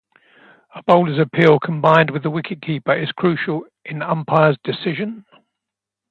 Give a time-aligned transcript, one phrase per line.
[0.73, 5.25] A bowler's appeal combined with the wicket keeper is crucial in umpire's decision.